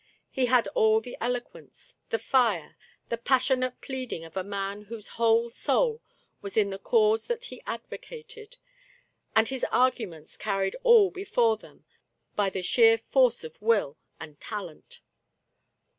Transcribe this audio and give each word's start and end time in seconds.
He 0.31 0.47
had 0.47 0.67
all 0.69 0.99
the 0.99 1.15
eloquence, 1.21 1.93
the 2.09 2.17
fire, 2.17 2.75
the 3.09 3.19
passionate 3.19 3.81
pleading 3.81 4.25
of 4.25 4.35
a 4.35 4.43
man 4.43 4.85
whose 4.85 5.09
whole 5.09 5.51
soul 5.51 6.01
was 6.41 6.57
in 6.57 6.71
the 6.71 6.79
cause 6.79 7.27
that 7.27 7.43
he 7.43 7.61
advocated, 7.67 8.57
and 9.35 9.47
his 9.49 9.63
arguments 9.65 10.37
car 10.37 10.61
ried 10.61 10.75
all 10.81 11.11
before 11.11 11.55
them 11.55 11.85
by 12.35 12.49
the 12.49 12.63
sheer 12.63 12.97
force 12.97 13.43
of 13.43 13.61
will 13.61 13.95
and 14.19 14.41
talent. 14.41 15.01